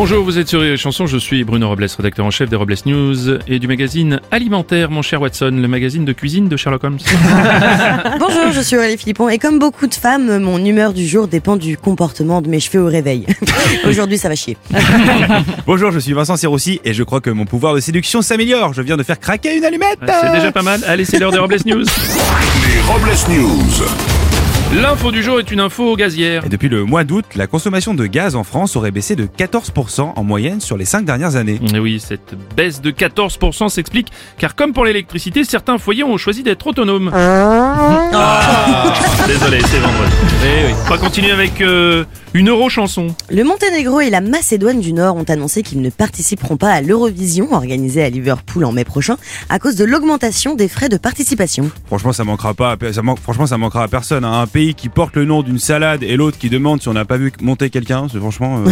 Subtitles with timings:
[0.00, 2.54] Bonjour, vous êtes sur Rire et Chanson, je suis Bruno Robles, rédacteur en chef des
[2.54, 6.84] Robles News et du magazine Alimentaire, mon cher Watson, le magazine de cuisine de Sherlock
[6.84, 6.98] Holmes.
[8.20, 11.56] Bonjour, je suis Aurélie Philippon et comme beaucoup de femmes, mon humeur du jour dépend
[11.56, 13.26] du comportement de mes cheveux au réveil.
[13.88, 14.56] Aujourd'hui, ça va chier.
[15.66, 18.74] Bonjour, je suis Vincent Serroussi et je crois que mon pouvoir de séduction s'améliore.
[18.74, 19.98] Je viens de faire craquer une allumette.
[20.06, 21.82] C'est déjà pas mal, allez c'est l'heure des Robles News.
[21.82, 24.17] Les Robles News.
[24.74, 26.44] L'info du jour est une info gazière.
[26.44, 30.12] Et depuis le mois d'août, la consommation de gaz en France aurait baissé de 14%
[30.14, 31.58] en moyenne sur les 5 dernières années.
[31.74, 36.42] Et oui, cette baisse de 14% s'explique car comme pour l'électricité, certains foyers ont choisi
[36.42, 37.10] d'être autonomes.
[37.14, 38.92] Ah,
[39.26, 40.12] désolé, c'est vendredi.
[40.44, 40.74] Eh oui.
[40.86, 43.06] On va continuer avec euh, une euro chanson.
[43.30, 47.52] Le Monténégro et la Macédoine du Nord ont annoncé qu'ils ne participeront pas à l'Eurovision
[47.54, 49.16] organisée à Liverpool en mai prochain
[49.48, 51.70] à cause de l'augmentation des frais de participation.
[51.86, 52.72] Franchement, ça manquera pas.
[52.72, 54.24] à Ça franchement, ça manquera à personne.
[54.26, 54.42] hein.
[54.42, 57.04] Un pays qui porte le nom d'une salade et l'autre qui demande si on n'a
[57.04, 58.64] pas vu monter quelqu'un, c'est franchement.
[58.66, 58.70] euh,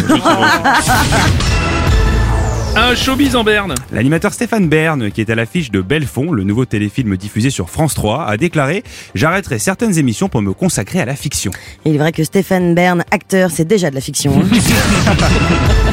[2.77, 3.73] Un showbiz en berne.
[3.93, 7.95] L'animateur Stéphane Bern, qui est à l'affiche de Belfond, le nouveau téléfilm diffusé sur France
[7.95, 8.83] 3, a déclaré
[9.15, 11.53] J'arrêterai certaines émissions pour me consacrer à la fiction.
[11.85, 14.33] Il est vrai que Stéphane Bern, acteur, c'est déjà de la fiction.
[14.43, 14.57] hein.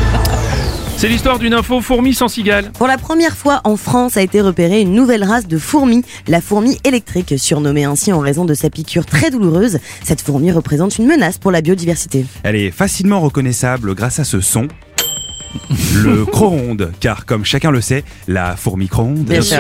[1.04, 2.72] C'est l'histoire d'une info fourmi sans cigale.
[2.72, 6.40] Pour la première fois en France a été repérée une nouvelle race de fourmis, la
[6.40, 9.80] fourmi électrique, surnommée ainsi en raison de sa piqûre très douloureuse.
[10.02, 12.26] Cette fourmi représente une menace pour la biodiversité.
[12.44, 14.70] Elle est facilement reconnaissable grâce à ce son.
[15.96, 19.26] Le croronde, car comme chacun le sait, la fourmi cronde.
[19.26, 19.60] Bien sûr.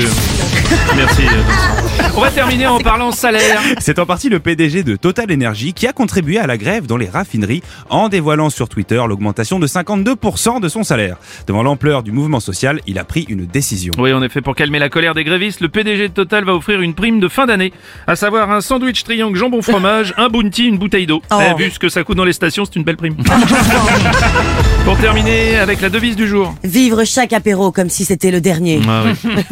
[0.95, 1.21] Merci.
[1.23, 2.03] euh.
[2.15, 3.61] On va terminer en parlant salaire.
[3.79, 6.97] C'est en partie le PDG de Total Energy qui a contribué à la grève dans
[6.97, 11.17] les raffineries en dévoilant sur Twitter l'augmentation de 52% de son salaire.
[11.47, 13.93] Devant l'ampleur du mouvement social, il a pris une décision.
[13.97, 16.81] Oui, en effet, pour calmer la colère des grévistes, le PDG de Total va offrir
[16.81, 17.73] une prime de fin d'année,
[18.07, 21.21] à savoir un sandwich triangle jambon fromage, un bounty, une bouteille d'eau.
[21.31, 21.39] Oh.
[21.41, 23.15] Eh, vu ce que ça coûte dans les stations, c'est une belle prime.
[24.85, 26.55] pour terminer avec la devise du jour.
[26.63, 28.79] Vivre chaque apéro comme si c'était le dernier.
[28.87, 29.11] Ah oui,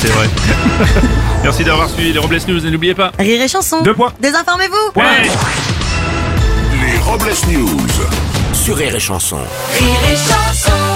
[0.00, 0.26] c'est vrai.
[1.42, 3.12] Merci d'avoir suivi les Robles News et n'oubliez pas.
[3.18, 3.82] Rire et chanson.
[3.82, 4.12] Deux points.
[4.18, 4.98] Désinformez-vous.
[4.98, 5.28] Ouais.
[6.86, 7.86] Les Robles News.
[8.54, 9.36] Sur Rire et Chanson.
[9.78, 10.93] Rire et chanson